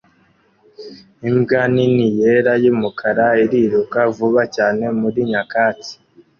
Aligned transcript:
Imbwa 1.27 1.61
nini 1.73 2.07
yera 2.19 2.53
n'umukara 2.63 3.27
iriruka 3.43 3.99
vuba 4.15 4.43
cyane 4.55 4.83
muri 4.99 5.19
nyakatsi 5.29 5.93